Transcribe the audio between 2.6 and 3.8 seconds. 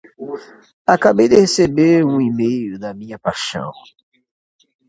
da minha paixão!